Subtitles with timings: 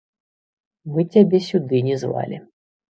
[0.95, 2.45] Мы цябе сюды не звалі.